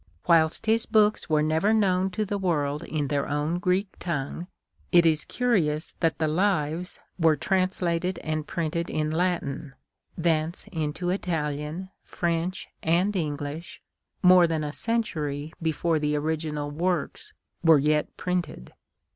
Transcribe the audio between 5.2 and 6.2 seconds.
INTRODUCTION. curious that